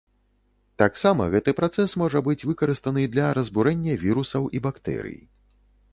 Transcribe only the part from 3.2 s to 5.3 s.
разбурэння вірусаў і бактэрый.